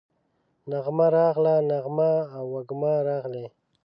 [0.69, 3.45] نغمه راغله، نغمه او وژمه راغلې